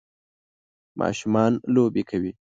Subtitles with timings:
[0.99, 2.31] ماشومان لوبی کوی.